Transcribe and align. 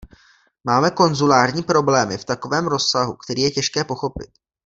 Máme 0.63 0.91
konzulární 0.91 1.63
problémy 1.63 2.17
v 2.17 2.25
takovém 2.25 2.67
rozsahu, 2.67 3.13
který 3.13 3.41
je 3.41 3.51
těžké 3.51 3.83
pochopit. 3.83 4.29